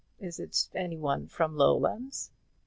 [0.19, 2.31] Is it any one from from Lowlands?"